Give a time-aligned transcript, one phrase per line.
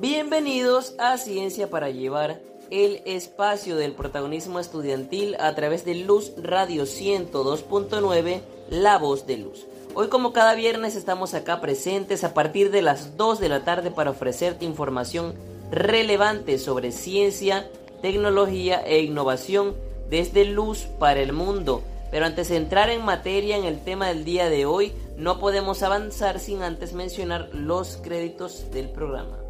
[0.00, 2.40] Bienvenidos a Ciencia para Llevar,
[2.72, 9.66] el espacio del protagonismo estudiantil a través de Luz Radio 102.9, La Voz de Luz.
[9.94, 13.92] Hoy como cada viernes estamos acá presentes a partir de las 2 de la tarde
[13.92, 15.34] para ofrecerte información
[15.70, 17.70] relevante sobre ciencia,
[18.02, 19.76] tecnología e innovación
[20.10, 21.82] desde Luz para el Mundo.
[22.10, 25.84] Pero antes de entrar en materia en el tema del día de hoy, no podemos
[25.84, 29.43] avanzar sin antes mencionar los créditos del programa.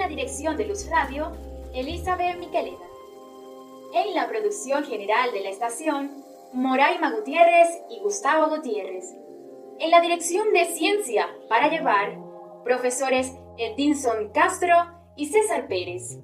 [0.00, 1.30] La dirección de Luz Radio,
[1.74, 2.86] Elizabeth Miquelena.
[3.92, 9.14] En la producción general de la estación, Moraima Gutiérrez y Gustavo Gutiérrez.
[9.78, 12.18] En la dirección de Ciencia para Llevar,
[12.64, 14.74] profesores Edinson Castro
[15.18, 16.18] y César Pérez.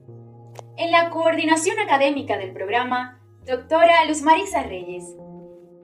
[0.78, 5.04] En la coordinación académica del programa, doctora Luz Marisa Reyes.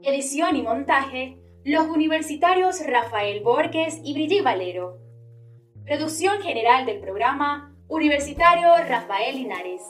[0.01, 4.99] Edición y montaje, los universitarios Rafael Borges y Brigitte Valero.
[5.85, 9.83] Producción general del programa, universitario Rafael Linares.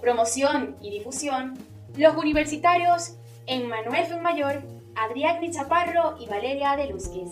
[0.00, 1.58] Promoción y difusión,
[1.96, 3.16] los universitarios
[3.48, 4.62] Emmanuel Fuenmayor,
[4.94, 7.28] Adrián Chaparro y Valeria de Luzquez.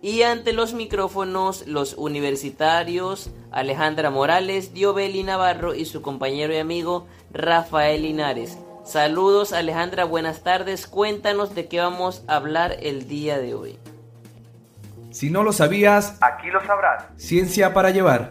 [0.00, 7.08] Y ante los micrófonos, los universitarios Alejandra Morales, Diobeli Navarro y su compañero y amigo
[7.32, 8.56] Rafael Linares.
[8.84, 10.86] Saludos Alejandra, buenas tardes.
[10.86, 13.78] Cuéntanos de qué vamos a hablar el día de hoy.
[15.10, 17.06] Si no lo sabías, aquí lo sabrás.
[17.16, 18.30] Ciencia para llevar.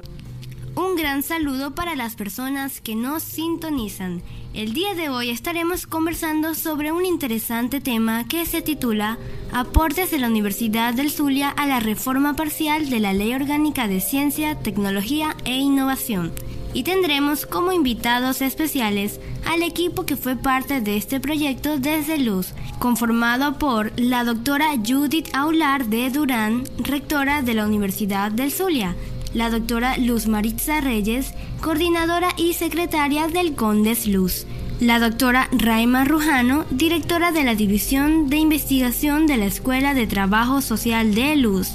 [0.75, 4.21] Un gran saludo para las personas que nos sintonizan.
[4.53, 9.17] El día de hoy estaremos conversando sobre un interesante tema que se titula
[9.51, 13.99] Aportes de la Universidad del Zulia a la reforma parcial de la Ley Orgánica de
[13.99, 16.31] Ciencia, Tecnología e Innovación.
[16.73, 22.53] Y tendremos como invitados especiales al equipo que fue parte de este proyecto desde Luz,
[22.77, 28.95] conformado por la doctora Judith Aular de Durán, rectora de la Universidad del Zulia,
[29.33, 34.45] la doctora Luz Maritza Reyes, coordinadora y secretaria del Condes Luz,
[34.79, 40.61] la doctora Raima Rujano, directora de la División de Investigación de la Escuela de Trabajo
[40.61, 41.69] Social de Luz,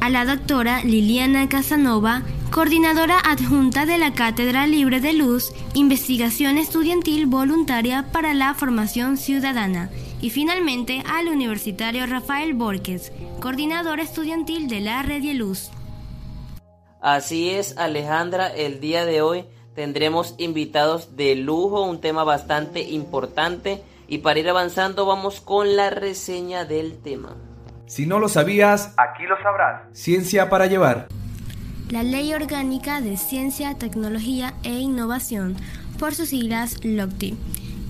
[0.00, 7.26] a la doctora Liliana Casanova, coordinadora adjunta de la Cátedra Libre de Luz, Investigación Estudiantil
[7.26, 9.90] Voluntaria para la Formación Ciudadana,
[10.22, 15.70] y finalmente al universitario Rafael Borges, coordinador estudiantil de la Red de Luz.
[17.06, 19.44] Así es, Alejandra, el día de hoy
[19.76, 25.90] tendremos invitados de lujo, un tema bastante importante y para ir avanzando vamos con la
[25.90, 27.36] reseña del tema.
[27.86, 29.82] Si no lo sabías, aquí lo sabrás.
[29.92, 31.06] Ciencia para llevar.
[31.90, 35.54] La Ley Orgánica de Ciencia, Tecnología e Innovación,
[36.00, 37.36] por sus siglas LOCTI,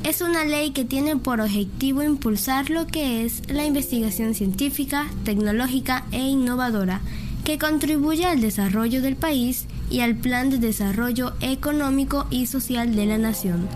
[0.04, 6.04] es una ley que tiene por objetivo impulsar lo que es la investigación científica, tecnológica
[6.12, 7.00] e innovadora
[7.47, 13.07] que contribuye al desarrollo del país y al plan de desarrollo económico y social de
[13.07, 13.69] la nación.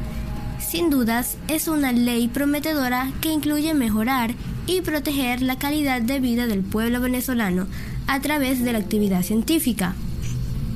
[0.59, 4.35] Sin dudas, es una ley prometedora que incluye mejorar
[4.67, 7.69] y proteger la calidad de vida del pueblo venezolano
[8.09, 9.95] a través de la actividad científica.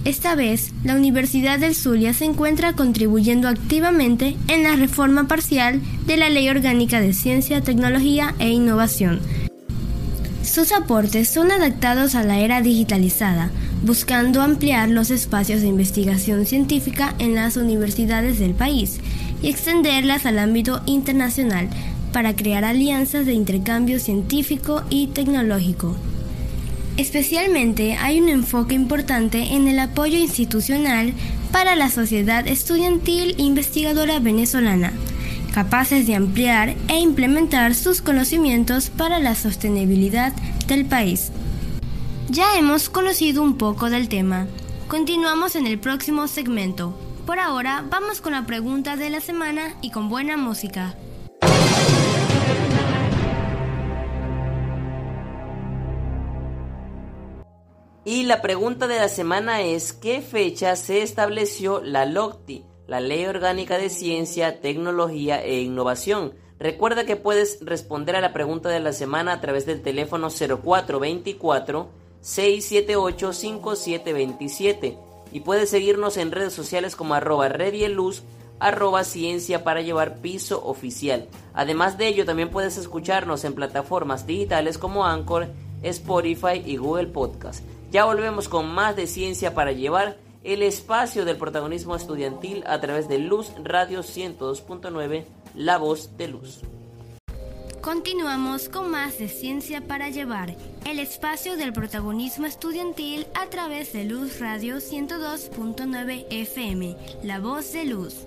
[0.05, 6.17] Esta vez, la Universidad del Zulia se encuentra contribuyendo activamente en la reforma parcial de
[6.17, 9.21] la Ley Orgánica de Ciencia, Tecnología e Innovación,
[10.55, 13.51] sus aportes son adaptados a la era digitalizada,
[13.83, 19.01] buscando ampliar los espacios de investigación científica en las universidades del país
[19.43, 21.69] y extenderlas al ámbito internacional
[22.13, 25.97] para crear alianzas de intercambio científico y tecnológico.
[26.99, 31.15] Especialmente hay un enfoque importante en el apoyo institucional
[31.51, 34.93] para la sociedad estudiantil investigadora venezolana,
[35.55, 40.33] capaces de ampliar e implementar sus conocimientos para la sostenibilidad
[40.67, 41.31] del país.
[42.29, 44.49] Ya hemos conocido un poco del tema.
[44.89, 46.99] Continuamos en el próximo segmento.
[47.25, 50.97] Por ahora vamos con la pregunta de la semana y con buena música.
[58.05, 62.74] Y la pregunta de la semana es ¿qué fecha se estableció la LOCTI?
[62.87, 66.35] La Ley Orgánica de Ciencia, Tecnología e Innovación.
[66.59, 71.89] Recuerda que puedes responder a la pregunta de la semana a través del teléfono 0424
[72.21, 74.99] 678 5727
[75.33, 78.23] y puedes seguirnos en redes sociales como arroba redieluz
[78.61, 81.29] arroba ciencia para llevar piso oficial.
[81.53, 85.49] Además de ello, también puedes escucharnos en plataformas digitales como Anchor,
[85.83, 87.65] Spotify y Google Podcast.
[87.91, 93.09] Ya volvemos con más de ciencia para llevar el espacio del protagonismo estudiantil a través
[93.09, 95.25] de Luz Radio 102.9,
[95.55, 96.61] La Voz de Luz.
[97.81, 100.55] Continuamos con más de Ciencia para Llevar,
[100.87, 107.87] el espacio del protagonismo estudiantil a través de Luz Radio 102.9 FM, La Voz de
[107.87, 108.27] Luz.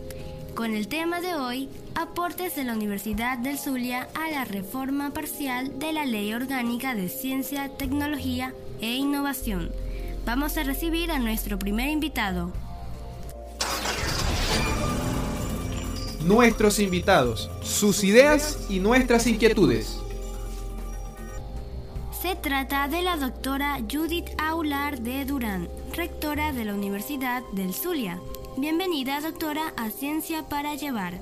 [0.56, 5.78] Con el tema de hoy, aportes de la Universidad del Zulia a la reforma parcial
[5.78, 9.72] de la Ley Orgánica de Ciencia, Tecnología e Innovación.
[10.28, 12.52] Vamos a recibir a nuestro primer invitado.
[16.26, 20.02] Nuestros invitados, sus ideas y nuestras inquietudes.
[22.22, 28.20] Se trata de la doctora Judith Aular de Durán, rectora de la Universidad del Zulia.
[28.58, 31.22] Bienvenida, doctora, a Ciencia para Llevar.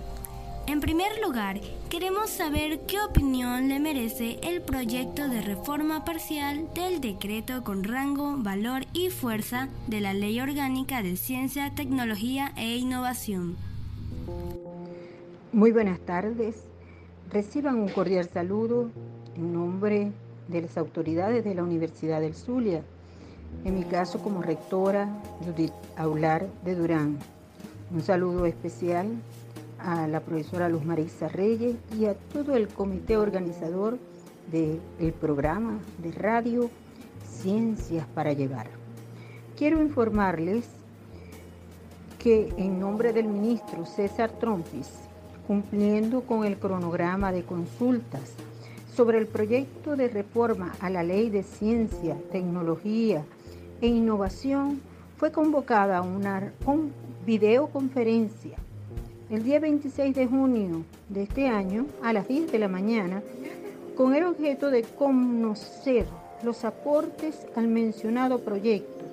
[0.67, 1.59] En primer lugar,
[1.89, 8.35] queremos saber qué opinión le merece el proyecto de reforma parcial del decreto con rango,
[8.37, 13.55] valor y fuerza de la Ley Orgánica de Ciencia, Tecnología e Innovación.
[15.53, 16.63] Muy buenas tardes.
[17.31, 18.89] Reciban un cordial saludo
[19.35, 20.11] en nombre
[20.47, 22.81] de las autoridades de la Universidad del Zulia,
[23.65, 27.19] en mi caso como rectora Judith Aular de Durán.
[27.91, 29.09] Un saludo especial
[29.85, 33.99] a la profesora Luz Marisa Reyes y a todo el comité organizador
[34.51, 36.71] del programa de radio
[37.23, 38.67] Ciencias para Llevar.
[39.55, 40.65] Quiero informarles
[42.17, 44.89] que en nombre del ministro César Trompis,
[45.45, 48.33] cumpliendo con el cronograma de consultas
[48.91, 53.23] sobre el proyecto de reforma a la Ley de Ciencia, Tecnología
[53.81, 54.81] e Innovación,
[55.17, 56.51] fue convocada una
[57.25, 58.57] videoconferencia
[59.31, 63.23] el día 26 de junio de este año a las 10 de la mañana
[63.97, 66.05] con el objeto de conocer
[66.43, 69.03] los aportes al mencionado proyecto.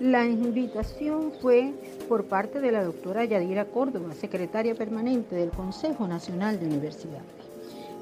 [0.00, 1.72] La invitación fue
[2.08, 7.26] por parte de la doctora Yadira Córdoba, secretaria permanente del Consejo Nacional de Universidades.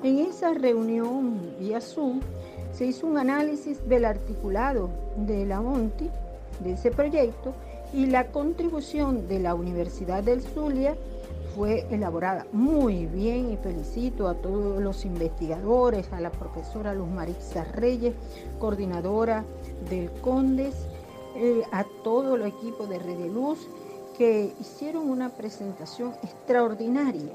[0.02, 2.20] En esa reunión vía Zoom
[2.72, 6.10] se hizo un análisis del articulado de la ONTI,
[6.60, 7.54] de ese proyecto,
[7.92, 10.96] y la contribución de la Universidad del Zulia
[11.54, 12.46] fue elaborada.
[12.52, 18.14] Muy bien y felicito a todos los investigadores, a la profesora Luz Marisa Reyes,
[18.58, 19.44] coordinadora
[19.88, 20.74] del CONDES,
[21.36, 23.68] eh, a todo el equipo de Red de Luz
[24.16, 27.34] que hicieron una presentación extraordinaria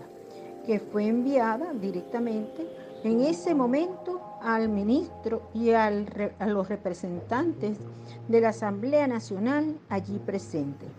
[0.65, 2.67] que fue enviada directamente
[3.03, 7.77] en ese momento al ministro y a los representantes
[8.27, 10.89] de la Asamblea Nacional allí presentes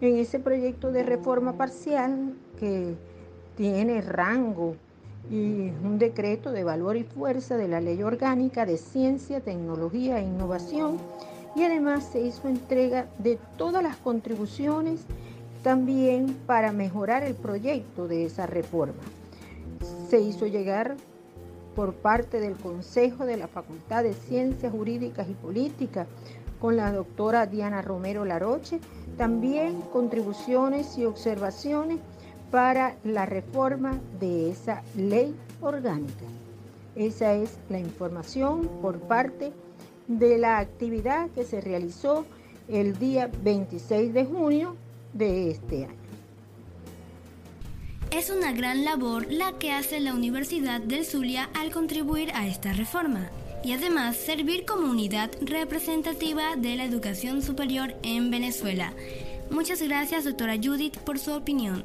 [0.00, 2.94] en ese proyecto de reforma parcial que
[3.56, 4.76] tiene rango
[5.30, 10.24] y un decreto de valor y fuerza de la Ley Orgánica de Ciencia, Tecnología e
[10.24, 10.98] Innovación
[11.56, 15.00] y además se hizo entrega de todas las contribuciones
[15.62, 19.02] también para mejorar el proyecto de esa reforma.
[20.08, 20.96] Se hizo llegar
[21.74, 26.06] por parte del Consejo de la Facultad de Ciencias Jurídicas y Políticas
[26.66, 28.80] con la doctora Diana Romero Laroche
[29.16, 32.00] también contribuciones y observaciones
[32.50, 36.24] para la reforma de esa ley orgánica.
[36.96, 39.52] Esa es la información por parte
[40.08, 42.26] de la actividad que se realizó
[42.66, 44.74] el día 26 de junio
[45.12, 45.94] de este año.
[48.10, 52.72] Es una gran labor la que hace la Universidad del Zulia al contribuir a esta
[52.72, 53.30] reforma
[53.66, 58.92] y además servir como unidad representativa de la educación superior en Venezuela.
[59.50, 61.84] Muchas gracias, doctora Judith, por su opinión.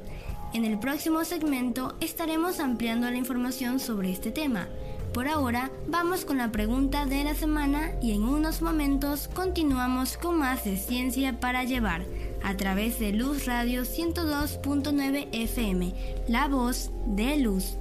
[0.54, 4.68] En el próximo segmento estaremos ampliando la información sobre este tema.
[5.12, 10.38] Por ahora, vamos con la pregunta de la semana y en unos momentos continuamos con
[10.38, 12.06] más de Ciencia para Llevar
[12.44, 15.96] a través de Luz Radio 102.9 FM,
[16.28, 17.81] la voz de Luz.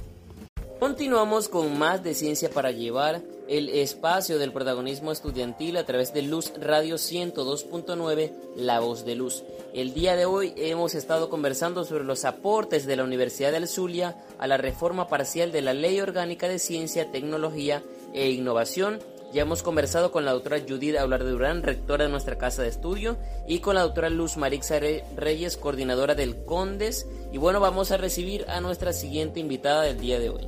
[0.79, 6.21] Continuamos con más de Ciencia para Llevar, el espacio del protagonismo estudiantil a través de
[6.21, 9.43] Luz Radio 102.9, La Voz de Luz.
[9.73, 14.17] El día de hoy hemos estado conversando sobre los aportes de la Universidad del Zulia
[14.37, 17.81] a la reforma parcial de la Ley Orgánica de Ciencia, Tecnología
[18.13, 18.99] e Innovación
[19.33, 22.69] ya hemos conversado con la doctora Judith Aular de Durán, rectora de nuestra casa de
[22.69, 23.17] estudio,
[23.47, 24.79] y con la doctora Luz Marixa
[25.15, 27.05] Reyes, coordinadora del CONDES.
[27.31, 30.47] Y bueno, vamos a recibir a nuestra siguiente invitada del día de hoy.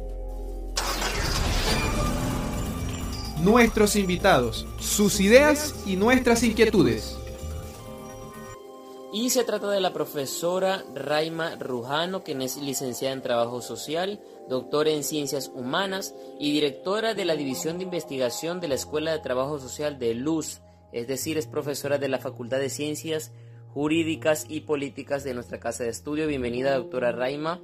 [3.42, 7.19] Nuestros invitados, sus ideas y nuestras inquietudes.
[9.12, 14.92] Y se trata de la profesora Raima Rujano, quien es licenciada en Trabajo Social, doctora
[14.92, 19.58] en Ciencias Humanas y directora de la División de Investigación de la Escuela de Trabajo
[19.58, 20.62] Social de Luz,
[20.92, 23.32] es decir, es profesora de la Facultad de Ciencias
[23.74, 26.28] Jurídicas y Políticas de nuestra Casa de Estudio.
[26.28, 27.62] Bienvenida, doctora Raima.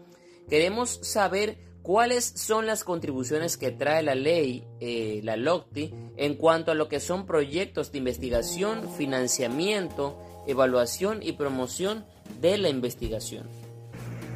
[0.49, 6.71] Queremos saber cuáles son las contribuciones que trae la ley, eh, la LOCTI, en cuanto
[6.71, 12.05] a lo que son proyectos de investigación, financiamiento, evaluación y promoción
[12.41, 13.47] de la investigación.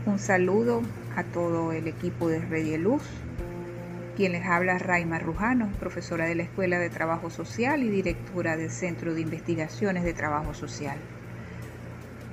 [0.05, 0.81] Un saludo
[1.15, 3.03] a todo el equipo de Rey Luz.
[4.15, 8.69] Quien les habla Raima Rujano, profesora de la Escuela de Trabajo Social y directora del
[8.69, 10.97] Centro de Investigaciones de Trabajo Social.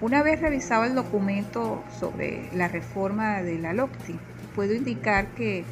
[0.00, 4.18] Una vez revisado el documento sobre la reforma de la LOCTI,
[4.54, 5.64] puedo indicar que,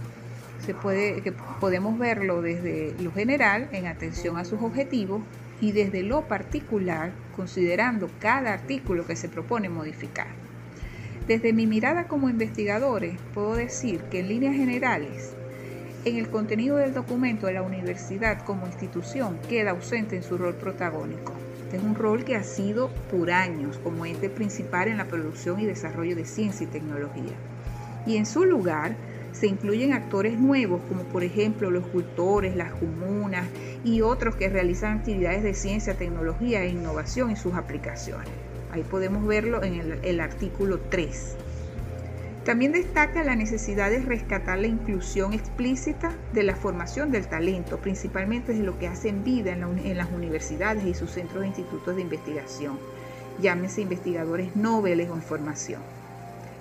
[0.64, 5.20] se puede, que podemos verlo desde lo general en atención a sus objetivos
[5.64, 10.26] y desde lo particular considerando cada artículo que se propone modificar.
[11.26, 15.32] Desde mi mirada como investigadores, puedo decir que en líneas generales,
[16.04, 20.54] en el contenido del documento de la universidad como institución queda ausente en su rol
[20.54, 21.32] protagónico.
[21.72, 25.64] es un rol que ha sido por años como ente principal en la producción y
[25.64, 27.32] desarrollo de ciencia y tecnología.
[28.06, 28.94] Y en su lugar
[29.32, 33.46] se incluyen actores nuevos como por ejemplo los cultores, las comunas
[33.84, 38.30] y otros que realizan actividades de ciencia, tecnología e innovación y sus aplicaciones.
[38.72, 41.36] Ahí podemos verlo en el, artículo 3.
[42.44, 48.52] También destaca la necesidad de rescatar la inclusión explícita de la formación del talento, principalmente
[48.52, 52.02] de lo que hacen vida en, en, las universidades y sus centros e institutos de
[52.02, 52.78] investigación,
[53.40, 55.82] llámense investigadores nobles o en formación.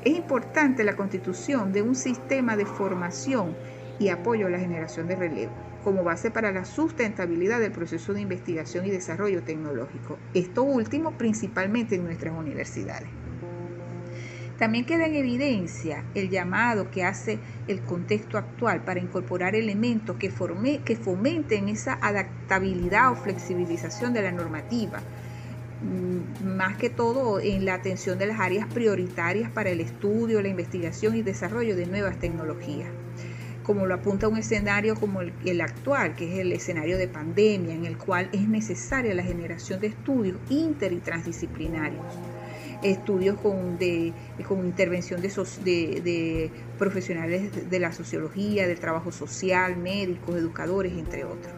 [0.03, 3.55] Es importante la constitución de un sistema de formación
[3.97, 8.21] y apoyo a la generación de relevo como base para la sustentabilidad del proceso de
[8.21, 10.17] investigación y desarrollo tecnológico.
[10.33, 13.09] Esto último principalmente en nuestras universidades.
[14.57, 20.31] También queda en evidencia el llamado que hace el contexto actual para incorporar elementos que,
[20.85, 24.99] que fomenten esa adaptabilidad o flexibilización de la normativa,
[25.81, 30.49] mm, más que todo en la atención de las áreas prioritarias para el estudio, la
[30.49, 32.87] investigación y desarrollo de nuevas tecnologías
[33.63, 37.85] como lo apunta un escenario como el, actual, que es el escenario de pandemia, en
[37.85, 42.05] el cual es necesaria la generación de estudios inter y transdisciplinarios,
[42.83, 43.77] estudios con,
[44.65, 45.29] intervención de,
[46.03, 51.53] de, profesionales de la sociología, del trabajo social, médicos, educadores, entre otros.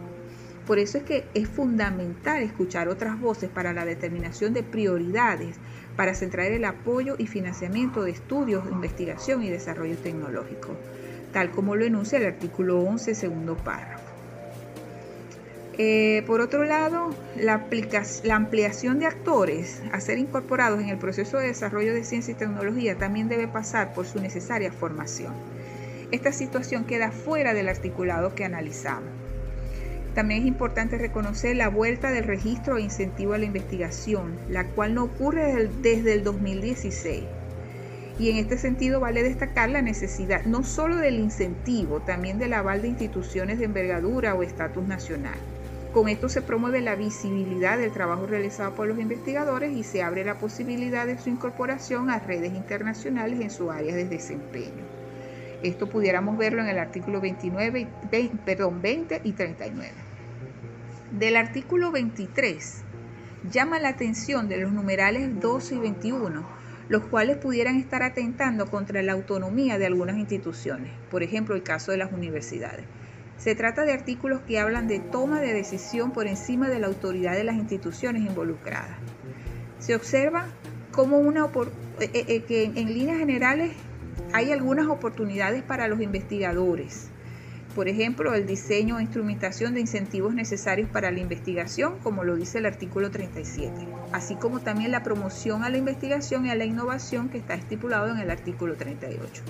[0.64, 5.56] Por eso es que es fundamental escuchar otras voces para la determinación de prioridades
[5.96, 10.76] para centrar el apoyo y financiamiento de estudios, investigación y desarrollo tecnológico
[11.32, 14.04] tal como lo enuncia el artículo 11, segundo párrafo.
[15.78, 17.66] Eh, por otro lado, la,
[18.24, 22.34] la, ampliación de actores a ser incorporados en el proceso de desarrollo de ciencia y
[22.34, 25.34] tecnología también debe pasar por su necesaria formación.
[26.12, 29.10] Esta situación queda fuera del articulado que analizamos.
[30.14, 34.94] También es importante reconocer la vuelta del registro e incentivo a la investigación, la cual
[34.94, 37.24] no ocurre desde el 2016
[38.18, 42.82] y en este sentido vale destacar la necesidad no solo del incentivo, también del aval
[42.82, 45.38] de instituciones de envergadura o estatus nacional.
[45.92, 50.24] Con esto se promueve la visibilidad del trabajo realizado por los investigadores y se abre
[50.24, 54.84] la posibilidad de su incorporación a redes internacionales en su área de desempeño.
[55.62, 57.88] Esto pudiéramos verlo en el artículo 29,
[58.44, 59.90] perdón, 20 y 39.
[61.12, 62.82] Del artículo 23
[63.50, 66.55] llama la atención de los numerales 12 y 21
[66.88, 71.90] los cuales pudieran estar atentando contra la autonomía de algunas instituciones, por ejemplo el caso
[71.92, 72.84] de las universidades.
[73.38, 77.34] Se trata de artículos que hablan de toma de decisión por encima de la autoridad
[77.34, 78.96] de las instituciones involucradas.
[79.78, 80.46] Se observa
[80.92, 81.50] como una
[82.00, 83.72] eh, eh, que en líneas generales
[84.32, 87.10] hay algunas oportunidades para los investigadores,
[87.76, 92.56] por ejemplo, el diseño e instrumentación de incentivos necesarios para la investigación, como lo dice
[92.56, 93.70] el artículo 37,
[94.12, 98.08] así como también la promoción a la investigación y a la innovación que está estipulado
[98.08, 99.42] en el artículo 38.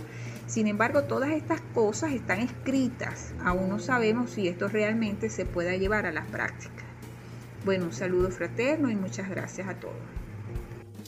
[0.49, 5.76] Sin embargo, todas estas cosas están escritas, aún no sabemos si esto realmente se pueda
[5.76, 6.83] llevar a la práctica.
[7.64, 9.95] Bueno, un saludo fraterno y muchas gracias a todos.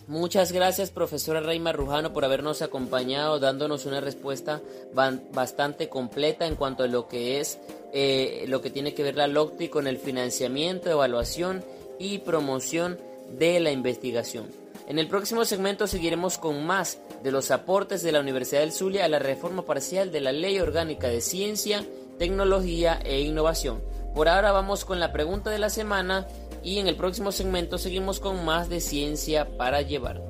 [0.08, 4.62] Muchas gracias, profesora Reima Rujano, por habernos acompañado, dándonos una respuesta
[4.94, 7.58] bastante completa en cuanto a lo que es
[7.92, 11.62] eh, lo que tiene que ver la LOCTI con el financiamiento, evaluación
[11.98, 12.98] y promoción
[13.38, 14.46] de la investigación.
[14.86, 19.04] En el próximo segmento seguiremos con más de los aportes de la Universidad del Zulia
[19.04, 21.84] a la reforma parcial de la Ley Orgánica de Ciencia,
[22.18, 23.82] Tecnología e Innovación.
[24.18, 26.26] Por ahora vamos con la pregunta de la semana
[26.64, 30.20] y en el próximo segmento seguimos con más de ciencia para llevar.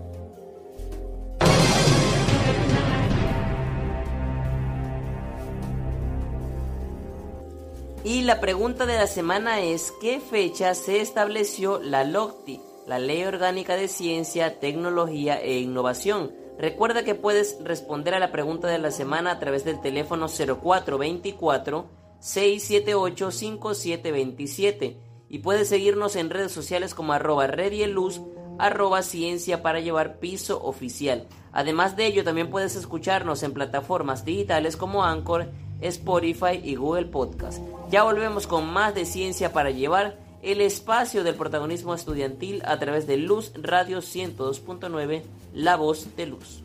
[8.05, 13.25] Y la pregunta de la semana es, ¿qué fecha se estableció la LOCTI, la Ley
[13.25, 16.35] Orgánica de Ciencia, Tecnología e Innovación?
[16.59, 22.08] Recuerda que puedes responder a la pregunta de la semana a través del teléfono 0424
[22.21, 24.97] 678 5727
[25.29, 28.21] y puedes seguirnos en redes sociales como arroba redieluz,
[28.59, 31.27] arroba ciencia para llevar piso oficial.
[31.53, 37.63] Además de ello, también puedes escucharnos en plataformas digitales como Anchor, Spotify y Google Podcast.
[37.91, 43.07] Ya volvemos con más de ciencia para llevar el espacio del protagonismo estudiantil a través
[43.07, 45.23] de Luz Radio 102.9,
[45.53, 46.63] La Voz de Luz.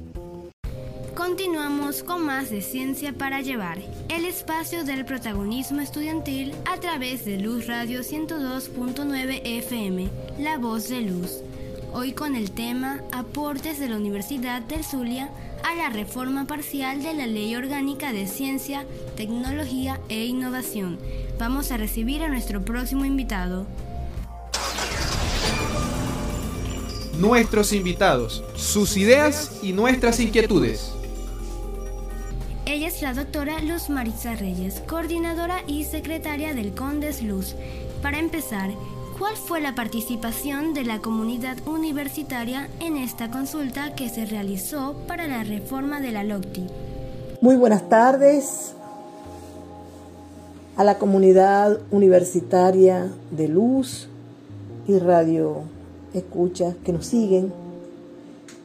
[1.15, 3.77] Continuamos con más de Ciencia para Llevar,
[4.09, 11.01] el espacio del protagonismo estudiantil a través de Luz Radio 102.9 FM, La Voz de
[11.01, 11.43] Luz.
[11.93, 15.29] Hoy con el tema Aportes de la Universidad del Zulia
[15.63, 20.97] a la reforma parcial de la Ley Orgánica de Ciencia, Tecnología e Innovación.
[21.37, 23.67] Vamos a recibir a nuestro próximo invitado.
[27.19, 30.91] Nuestros invitados, sus ideas y nuestras inquietudes.
[32.65, 37.55] Ella es la doctora Luz Maritza Reyes, coordinadora y secretaria del Condes Luz.
[38.01, 38.69] Para empezar,
[39.19, 45.27] ¿cuál fue la participación de la comunidad universitaria en esta consulta que se realizó para
[45.27, 46.67] la reforma de la LOCTI?
[47.41, 48.73] Muy buenas tardes
[50.77, 54.07] a la comunidad universitaria de Luz
[54.87, 55.63] y Radio
[56.13, 57.51] Escucha que nos siguen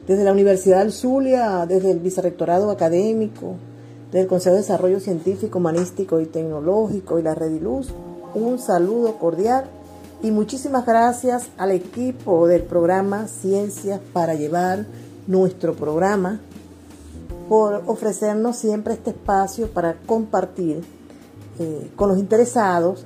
[0.07, 3.55] desde la Universidad Zulia, desde el Vicerrectorado Académico,
[4.11, 7.89] del Consejo de Desarrollo Científico, Humanístico y Tecnológico y la Rediluz,
[8.33, 9.65] un saludo cordial
[10.21, 14.85] y muchísimas gracias al equipo del programa Ciencias para llevar
[15.27, 16.39] nuestro programa
[17.47, 20.83] por ofrecernos siempre este espacio para compartir
[21.59, 23.05] eh, con los interesados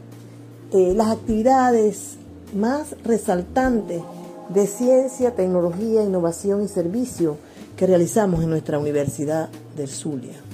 [0.71, 2.17] eh, las actividades
[2.55, 4.01] más resaltantes
[4.49, 7.37] de ciencia, tecnología, innovación y servicio
[7.77, 10.52] que realizamos en nuestra Universidad del Zulia.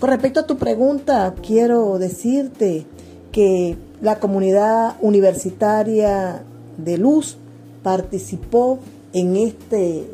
[0.00, 2.84] Con respecto a tu pregunta, quiero decirte
[3.32, 6.42] que la comunidad universitaria
[6.76, 7.36] de Luz
[7.82, 8.80] participó
[9.12, 10.04] en, este,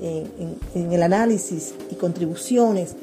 [0.74, 2.94] en, el análisis y contribuciones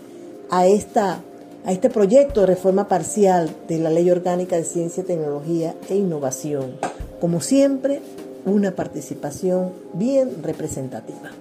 [0.49, 1.19] a, esta,
[1.65, 6.73] a este proyecto de reforma parcial de la Ley Orgánica de Ciencia, Tecnología e Innovación.
[7.19, 8.01] Como siempre,
[8.45, 11.31] una participación bien representativa.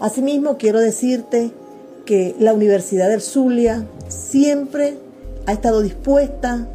[0.00, 1.52] Asimismo, quiero decirte
[2.04, 4.98] que la Universidad del Zulia siempre
[5.46, 6.66] ha estado dispuesta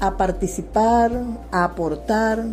[0.00, 1.12] a participar,
[1.50, 2.44] a aportar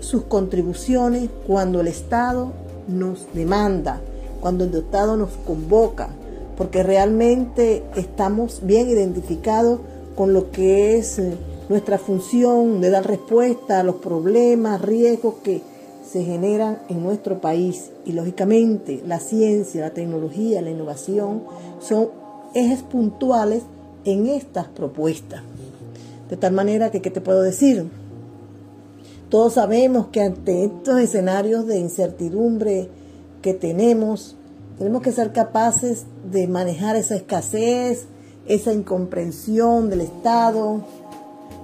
[0.00, 2.52] sus contribuciones cuando el Estado
[2.88, 4.00] nos demanda,
[4.40, 6.10] cuando el Estado nos convoca,
[6.56, 9.80] porque realmente estamos bien identificados
[10.14, 11.36] con lo que es eh,
[11.68, 15.62] nuestra función de dar respuesta a los problemas, riesgos que
[16.14, 21.42] se generan en nuestro país y lógicamente la ciencia, la tecnología, la innovación
[21.80, 22.10] son
[22.54, 23.64] ejes puntuales
[24.04, 25.42] en estas propuestas.
[26.30, 27.88] De tal manera que, ¿qué te puedo decir?
[29.28, 32.88] Todos sabemos que ante estos escenarios de incertidumbre
[33.42, 34.36] que tenemos,
[34.78, 38.06] tenemos que ser capaces de manejar esa escasez,
[38.46, 40.80] esa incomprensión del Estado,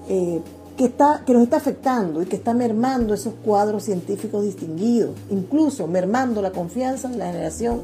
[0.09, 0.41] eh,
[0.81, 5.87] que, está, que nos está afectando y que está mermando esos cuadros científicos distinguidos, incluso
[5.87, 7.83] mermando la confianza de la generación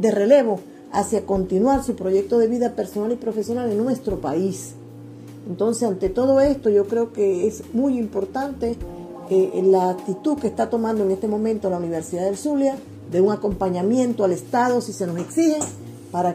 [0.00, 0.58] de relevo
[0.90, 4.72] hacia continuar su proyecto de vida personal y profesional en nuestro país.
[5.46, 8.78] Entonces, ante todo esto, yo creo que es muy importante
[9.28, 12.76] eh, la actitud que está tomando en este momento la Universidad del Zulia
[13.12, 15.58] de un acompañamiento al Estado si se nos exige
[16.10, 16.34] para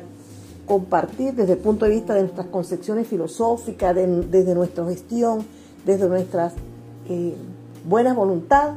[0.68, 5.44] compartir desde el punto de vista de nuestras concepciones filosóficas, desde nuestra gestión,
[5.86, 6.52] desde nuestra
[7.10, 7.36] eh,
[7.86, 8.76] buena voluntad,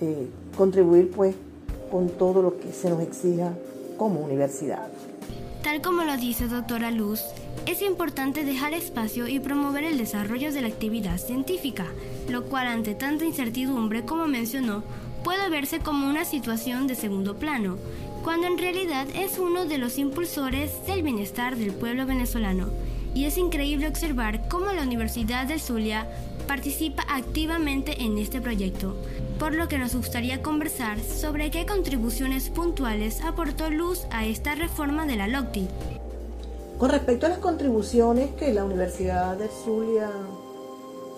[0.00, 1.34] eh, contribuir pues
[1.90, 3.52] con todo lo que se nos exija
[3.96, 4.88] como universidad.
[5.62, 7.22] Tal como lo dice doctora Luz,
[7.66, 11.86] es importante dejar espacio y promover el desarrollo de la actividad científica,
[12.28, 14.84] lo cual ante tanta incertidumbre como mencionó,
[15.24, 17.78] puede verse como una situación de segundo plano,
[18.22, 22.68] cuando en realidad es uno de los impulsores del bienestar del pueblo venezolano.
[23.16, 26.06] Y es increíble observar cómo la Universidad del Zulia
[26.46, 28.94] participa activamente en este proyecto,
[29.38, 35.06] por lo que nos gustaría conversar sobre qué contribuciones puntuales aportó luz a esta reforma
[35.06, 35.66] de la LOCTI.
[36.76, 40.10] Con respecto a las contribuciones que la Universidad de Zulia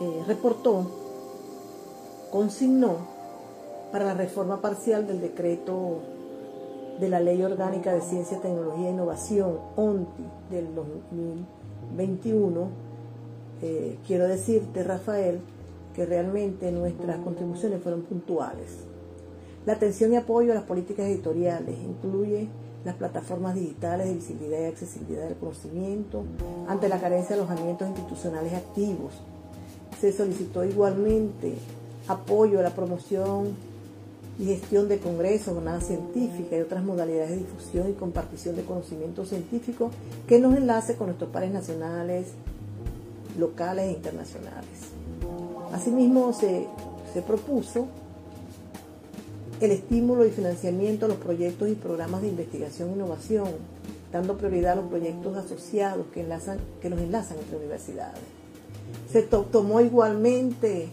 [0.01, 0.89] eh, reportó,
[2.31, 3.09] consignó
[3.91, 5.99] para la reforma parcial del decreto
[7.01, 10.73] de la Ley Orgánica de Ciencia, Tecnología e Innovación, ONTI, del
[11.97, 12.69] 2021,
[13.63, 15.41] eh, quiero decirte, Rafael,
[15.95, 18.85] que realmente nuestras contribuciones fueron puntuales.
[19.67, 22.49] La atención y apoyo a las políticas editoriales incluye
[22.85, 26.23] las plataformas digitales de visibilidad y accesibilidad del conocimiento
[26.69, 29.15] ante la carencia de alojamientos institucionales activos.
[30.01, 31.55] Se solicitó igualmente
[32.07, 33.57] apoyo a la promoción
[34.39, 39.25] y gestión de congresos, jornadas científicas y otras modalidades de difusión y compartición de conocimiento
[39.25, 39.91] científico
[40.29, 42.29] que nos enlace con nuestros pares nacionales,
[43.37, 44.99] locales e internacionales.
[45.73, 46.67] Asimismo, se,
[47.27, 47.89] propuso
[49.61, 53.49] el estímulo y financiamiento a los proyectos y programas de investigación e innovación,
[54.13, 56.25] dando prioridad a los proyectos asociados que,
[56.81, 58.21] que nos enlazan entre universidades.
[59.11, 60.91] Se tomó igualmente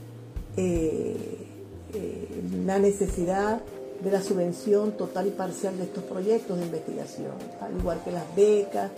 [0.57, 1.44] eh,
[1.93, 2.27] eh,
[2.65, 3.61] la necesidad
[4.03, 8.35] de la subvención total y parcial de estos proyectos de investigación, al igual que las
[8.35, 8.91] becas,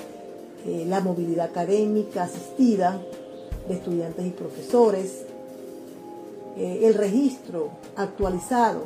[0.65, 2.99] eh, la movilidad académica asistida
[3.67, 5.23] de estudiantes y profesores,
[6.57, 8.85] eh, el registro actualizado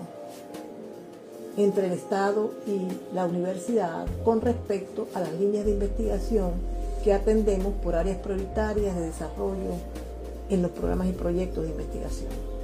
[1.58, 6.52] entre el Estado y la universidad con respecto a las líneas de investigación
[7.04, 9.74] que atendemos por áreas prioritarias de desarrollo
[10.50, 12.61] en los programas y proyectos de investigación.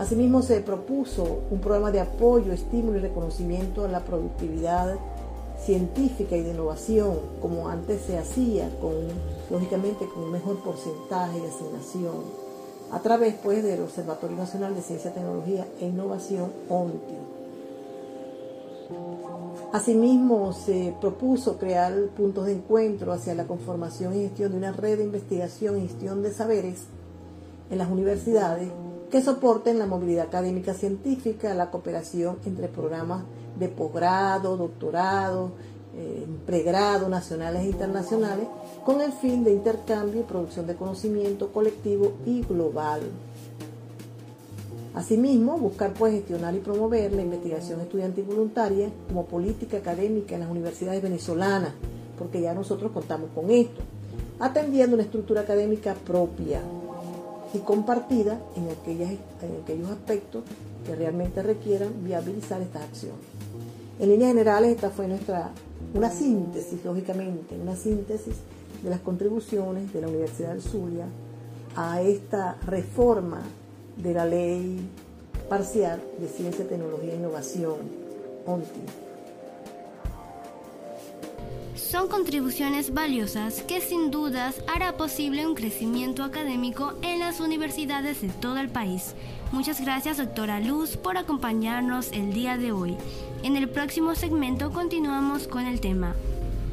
[0.00, 4.96] Asimismo, se propuso un programa de apoyo, estímulo y reconocimiento a la productividad
[5.62, 8.94] científica y de innovación, como antes se hacía, con,
[9.50, 12.14] lógicamente con un mejor porcentaje de asignación
[12.90, 17.18] a través pues, del Observatorio Nacional de Ciencia, Tecnología e Innovación, ONTI.
[19.70, 24.96] Asimismo, se propuso crear puntos de encuentro hacia la conformación y gestión de una red
[24.96, 26.84] de investigación y gestión de saberes
[27.70, 28.70] en las universidades
[29.10, 33.24] que soporten la movilidad académica científica, la cooperación entre programas
[33.58, 35.50] de posgrado, doctorado,
[35.96, 38.46] eh, pregrado, nacionales e internacionales,
[38.84, 43.00] con el fin de intercambio y producción de conocimiento colectivo y global.
[44.94, 50.50] Asimismo, buscar pues gestionar y promover la investigación estudiantil voluntaria como política académica en las
[50.50, 51.72] universidades venezolanas,
[52.16, 53.82] porque ya nosotros contamos con esto,
[54.38, 56.60] atendiendo una estructura académica propia
[57.52, 60.44] y compartida en, aquellas, en aquellos aspectos
[60.86, 63.20] que realmente requieran viabilizar estas acciones.
[63.98, 65.50] En líneas generales, esta fue nuestra,
[65.94, 68.36] una síntesis, lógicamente, una síntesis
[68.82, 71.06] de las contribuciones de la Universidad del Zulia
[71.76, 73.42] a esta reforma
[73.96, 74.80] de la ley
[75.48, 77.76] parcial de ciencia, tecnología e innovación,
[78.46, 79.09] ONTI.
[81.80, 88.28] Son contribuciones valiosas que sin dudas hará posible un crecimiento académico en las universidades de
[88.28, 89.14] todo el país.
[89.50, 92.96] Muchas gracias doctora Luz por acompañarnos el día de hoy.
[93.42, 96.14] En el próximo segmento continuamos con el tema.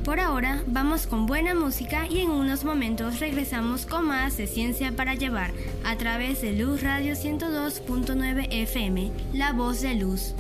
[0.04, 4.96] Por ahora vamos con buena música y en unos momentos regresamos con más de Ciencia
[4.96, 5.52] para Llevar
[5.84, 10.36] a través de Luz Radio 102.9 FM, La Voz de Luz.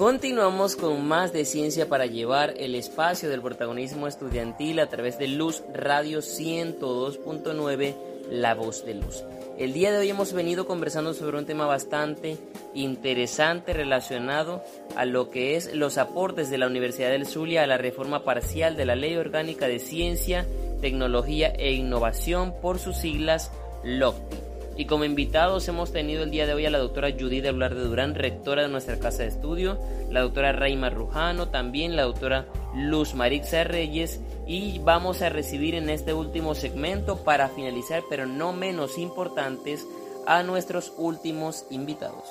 [0.00, 5.28] Continuamos con más de Ciencia para Llevar el espacio del protagonismo estudiantil a través de
[5.28, 7.96] Luz Radio 102.9,
[8.30, 9.22] La Voz de Luz.
[9.58, 12.38] El día de hoy hemos venido conversando sobre un tema bastante
[12.72, 14.64] interesante relacionado
[14.96, 18.78] a lo que es los aportes de la Universidad del Zulia a la reforma parcial
[18.78, 20.46] de la Ley Orgánica de Ciencia,
[20.80, 23.52] Tecnología e Innovación por sus siglas
[23.84, 24.49] LOCTI.
[24.80, 27.82] Y como invitados hemos tenido el día de hoy a la doctora Judith Hablar de
[27.82, 33.12] Durán, rectora de nuestra casa de estudio, la doctora Raima Rujano, también la doctora Luz
[33.14, 38.96] Marixa Reyes y vamos a recibir en este último segmento para finalizar, pero no menos
[38.96, 39.86] importantes,
[40.26, 42.24] a nuestros últimos invitados.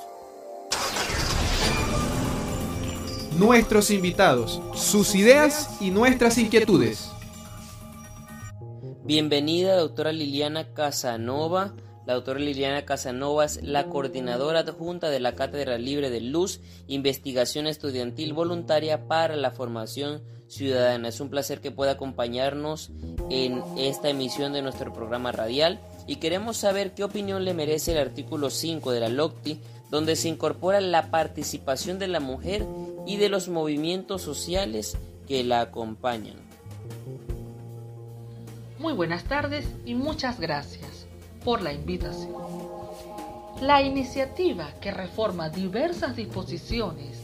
[3.37, 7.11] Nuestros invitados, sus ideas y nuestras inquietudes.
[9.03, 11.75] Bienvenida, doctora Liliana Casanova.
[12.09, 17.67] La doctora Liliana Casanova es la coordinadora adjunta de la Cátedra Libre de Luz, Investigación
[17.67, 21.09] Estudiantil Voluntaria para la Formación Ciudadana.
[21.09, 22.89] Es un placer que pueda acompañarnos
[23.29, 27.99] en esta emisión de nuestro programa radial y queremos saber qué opinión le merece el
[27.99, 29.59] artículo 5 de la LOCTI,
[29.91, 32.65] donde se incorpora la participación de la mujer
[33.05, 36.37] y de los movimientos sociales que la acompañan.
[38.79, 41.08] Muy buenas tardes y muchas gracias
[41.43, 42.33] por la invitación.
[43.61, 47.19] La iniciativa que reforma diversas disposiciones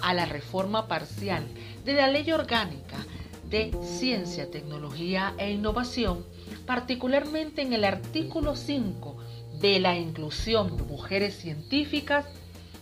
[0.00, 1.44] a la reforma parcial
[1.84, 2.96] de la Ley Orgánica
[3.48, 6.24] de Ciencia, Tecnología e Innovación,
[6.66, 9.16] particularmente en el artículo 5
[9.60, 12.26] de la inclusión de mujeres científicas,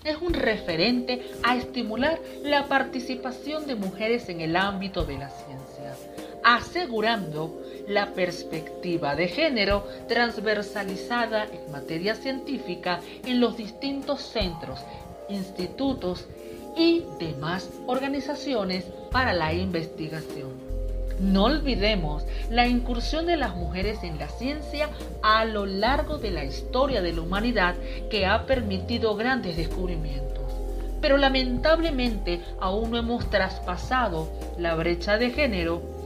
[0.05, 5.97] es un referente a estimular la participación de mujeres en el ámbito de la ciencia,
[6.45, 14.81] asegurando la perspectiva de género transversalizada en materia científica en los distintos centros,
[15.29, 16.27] institutos
[16.77, 20.69] y demás organizaciones para la investigación.
[21.21, 24.91] No olvidemos la incursión de las mujeres en la ciencia
[25.23, 27.75] a lo largo de la historia de la humanidad
[28.09, 30.29] que ha permitido grandes descubrimientos.
[31.01, 35.98] Pero lamentablemente aún no hemos traspasado la brecha de género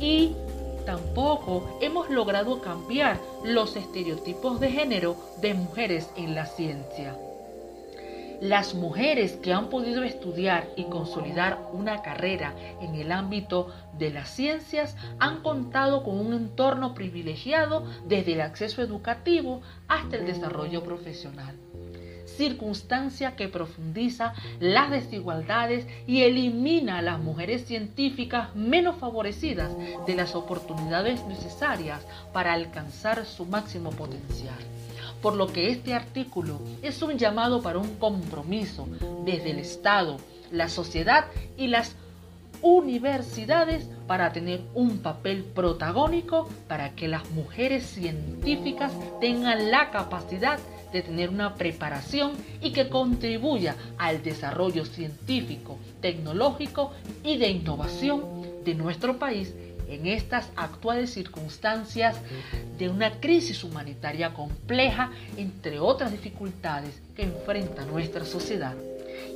[0.00, 0.34] y
[0.86, 7.16] tampoco hemos logrado cambiar los estereotipos de género de mujeres en la ciencia.
[8.40, 14.30] Las mujeres que han podido estudiar y consolidar una carrera en el ámbito de las
[14.30, 21.54] ciencias han contado con un entorno privilegiado desde el acceso educativo hasta el desarrollo profesional
[22.40, 29.70] circunstancia que profundiza las desigualdades y elimina a las mujeres científicas menos favorecidas
[30.06, 32.00] de las oportunidades necesarias
[32.32, 34.56] para alcanzar su máximo potencial.
[35.20, 38.88] Por lo que este artículo es un llamado para un compromiso
[39.26, 40.16] desde el Estado,
[40.50, 41.26] la sociedad
[41.58, 41.94] y las
[42.62, 50.58] universidades para tener un papel protagónico para que las mujeres científicas tengan la capacidad
[50.92, 58.24] de tener una preparación y que contribuya al desarrollo científico, tecnológico y de innovación
[58.64, 59.54] de nuestro país
[59.90, 62.16] en estas actuales circunstancias
[62.78, 68.74] de una crisis humanitaria compleja, entre otras dificultades que enfrenta nuestra sociedad.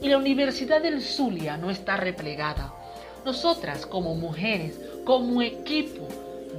[0.01, 2.73] Y la Universidad del Zulia no está replegada.
[3.25, 6.09] Nosotras como mujeres, como equipo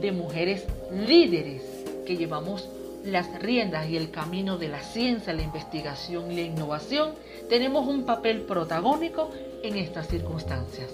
[0.02, 1.62] de mujeres líderes
[2.06, 2.68] que llevamos
[3.06, 7.12] las riendas y el camino de la ciencia, la investigación y la innovación,
[7.50, 9.30] tenemos un papel protagónico
[9.64, 10.90] en estas circunstancias.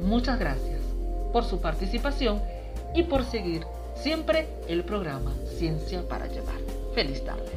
[0.00, 0.80] Muchas gracias
[1.32, 2.42] por su participación
[2.94, 6.56] y por seguir siempre el programa Ciencia para Llevar.
[6.94, 7.50] Feliz tarde.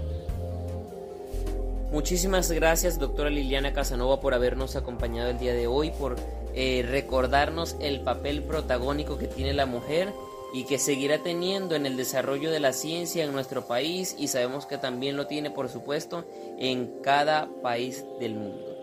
[1.91, 6.15] Muchísimas gracias, doctora Liliana Casanova, por habernos acompañado el día de hoy, por
[6.55, 10.11] eh, recordarnos el papel protagónico que tiene la mujer
[10.53, 14.67] y que seguirá teniendo en el desarrollo de la ciencia en nuestro país y sabemos
[14.67, 16.25] que también lo tiene, por supuesto,
[16.59, 18.77] en cada país del mundo.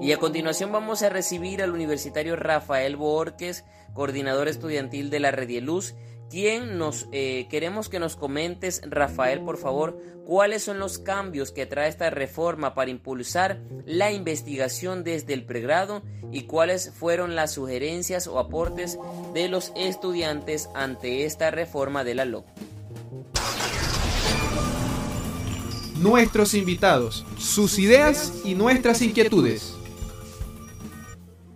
[0.00, 5.94] Y a continuación vamos a recibir al universitario Rafael Borges, coordinador estudiantil de la Redieluz,
[6.34, 11.64] quien nos eh, queremos que nos comentes, Rafael, por favor, cuáles son los cambios que
[11.64, 18.26] trae esta reforma para impulsar la investigación desde el pregrado y cuáles fueron las sugerencias
[18.26, 18.98] o aportes
[19.32, 22.46] de los estudiantes ante esta reforma de la LOC.
[25.94, 29.73] Nuestros invitados, sus ideas y nuestras inquietudes.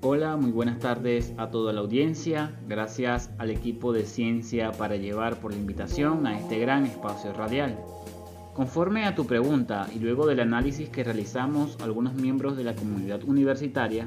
[0.01, 2.53] Hola, muy buenas tardes a toda la audiencia.
[2.69, 7.77] Gracias al equipo de Ciencia para llevar por la invitación a este gran espacio radial.
[8.55, 13.25] Conforme a tu pregunta y luego del análisis que realizamos algunos miembros de la comunidad
[13.25, 14.07] universitaria,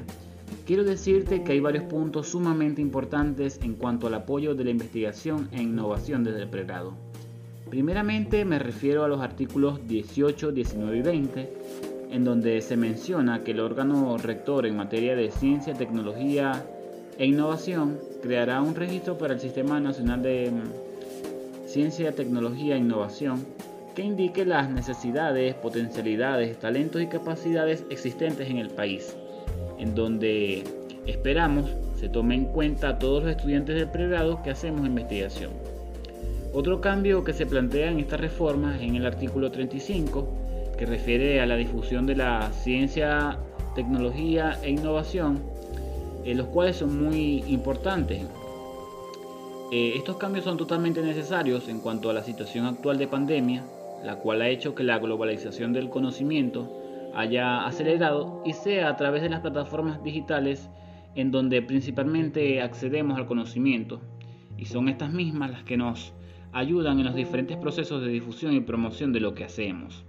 [0.64, 5.50] quiero decirte que hay varios puntos sumamente importantes en cuanto al apoyo de la investigación
[5.52, 6.94] e innovación desde el pregrado.
[7.68, 13.52] Primeramente me refiero a los artículos 18, 19 y 20 en donde se menciona que
[13.52, 16.62] el órgano rector en materia de ciencia, tecnología
[17.18, 23.46] e innovación creará un registro para el Sistema Nacional de mm, Ciencia, Tecnología e Innovación
[23.94, 29.16] que indique las necesidades, potencialidades, talentos y capacidades existentes en el país,
[29.78, 30.64] en donde
[31.06, 35.52] esperamos se tome en cuenta a todos los estudiantes del pregrado que hacemos investigación.
[36.52, 40.28] Otro cambio que se plantea en esta reforma es en el artículo 35,
[40.82, 43.38] que refiere a la difusión de la ciencia,
[43.76, 45.40] tecnología e innovación,
[46.24, 48.26] eh, los cuales son muy importantes.
[49.70, 53.64] Eh, estos cambios son totalmente necesarios en cuanto a la situación actual de pandemia,
[54.02, 56.68] la cual ha hecho que la globalización del conocimiento
[57.14, 60.68] haya acelerado y sea a través de las plataformas digitales
[61.14, 64.00] en donde principalmente accedemos al conocimiento
[64.58, 66.12] y son estas mismas las que nos
[66.50, 70.04] ayudan en los diferentes procesos de difusión y promoción de lo que hacemos.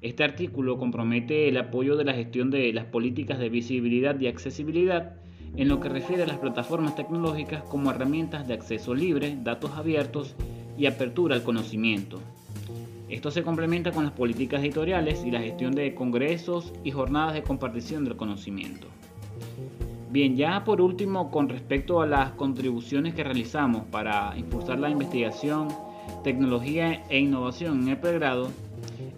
[0.00, 5.16] Este artículo compromete el apoyo de la gestión de las políticas de visibilidad y accesibilidad
[5.56, 10.36] en lo que refiere a las plataformas tecnológicas como herramientas de acceso libre, datos abiertos
[10.76, 12.20] y apertura al conocimiento.
[13.08, 17.42] Esto se complementa con las políticas editoriales y la gestión de congresos y jornadas de
[17.42, 18.86] compartición del conocimiento.
[20.10, 25.68] Bien, ya por último, con respecto a las contribuciones que realizamos para impulsar la investigación,
[26.22, 28.48] tecnología e innovación en el pregrado,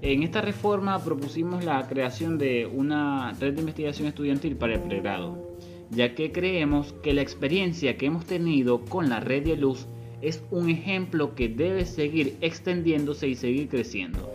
[0.03, 5.57] en esta reforma propusimos la creación de una red de investigación estudiantil para el pregrado,
[5.91, 9.87] ya que creemos que la experiencia que hemos tenido con la red de luz
[10.23, 14.31] es un ejemplo que debe seguir extendiéndose y seguir creciendo.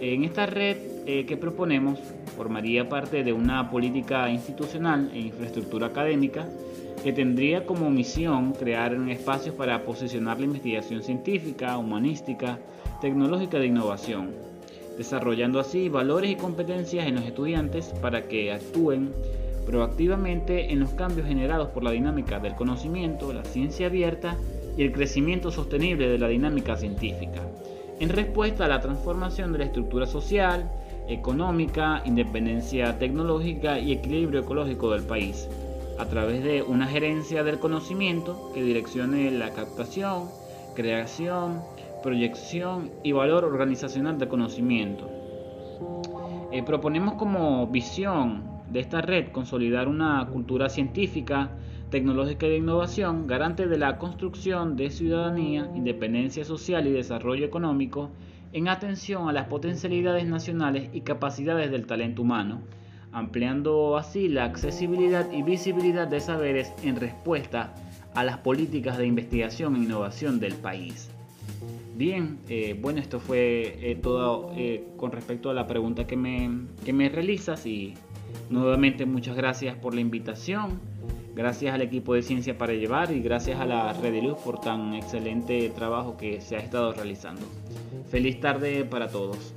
[0.00, 1.98] En esta red eh, que proponemos
[2.36, 6.48] formaría parte de una política institucional e infraestructura académica
[7.02, 12.58] que tendría como misión crear espacios para posicionar la investigación científica, humanística,
[13.00, 14.49] tecnológica de innovación,
[15.00, 19.14] desarrollando así valores y competencias en los estudiantes para que actúen
[19.64, 24.36] proactivamente en los cambios generados por la dinámica del conocimiento, la ciencia abierta
[24.76, 27.40] y el crecimiento sostenible de la dinámica científica,
[27.98, 30.70] en respuesta a la transformación de la estructura social,
[31.08, 35.48] económica, independencia tecnológica y equilibrio ecológico del país,
[35.98, 40.28] a través de una gerencia del conocimiento que direccione la captación,
[40.74, 41.62] creación,
[42.02, 45.08] proyección y valor organizacional del conocimiento.
[46.52, 51.50] Eh, proponemos como visión de esta red consolidar una cultura científica,
[51.90, 58.10] tecnológica y de innovación, garante de la construcción de ciudadanía, independencia social y desarrollo económico
[58.52, 62.60] en atención a las potencialidades nacionales y capacidades del talento humano,
[63.12, 67.74] ampliando así la accesibilidad y visibilidad de saberes en respuesta
[68.14, 71.10] a las políticas de investigación e innovación del país.
[72.00, 76.66] Bien, eh, bueno, esto fue eh, todo eh, con respecto a la pregunta que me,
[76.82, 77.92] que me realizas y
[78.48, 80.80] nuevamente muchas gracias por la invitación,
[81.34, 84.62] gracias al equipo de Ciencia para Llevar y gracias a la Red de Luz por
[84.62, 87.42] tan excelente trabajo que se ha estado realizando.
[88.10, 89.52] Feliz tarde para todos.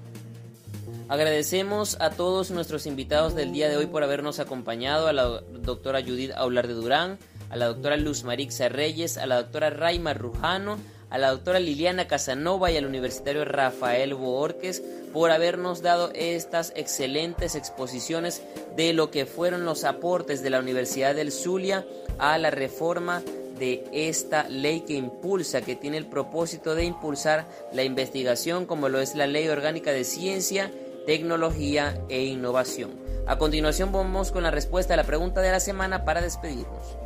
[1.08, 5.24] Agradecemos a todos nuestros invitados del día de hoy por habernos acompañado, a la
[5.62, 10.14] doctora Judith Aular de Durán, a la doctora Luz Marixa Reyes, a la doctora Raima
[10.14, 10.76] Rujano,
[11.14, 14.82] a la doctora Liliana Casanova y al universitario Rafael Boorques
[15.14, 18.42] por habernos dado estas excelentes exposiciones
[18.76, 21.86] de lo que fueron los aportes de la Universidad del Zulia
[22.18, 23.22] a la reforma
[23.60, 29.00] de esta ley que impulsa, que tiene el propósito de impulsar la investigación como lo
[29.00, 30.72] es la Ley Orgánica de Ciencia,
[31.06, 32.90] Tecnología e Innovación.
[33.28, 36.98] A continuación vamos con la respuesta a la pregunta de la semana para despedirnos.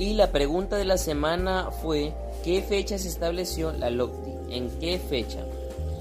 [0.00, 4.56] Y la pregunta de la semana fue, ¿qué fecha se estableció la LOCTI?
[4.56, 5.44] ¿En qué fecha?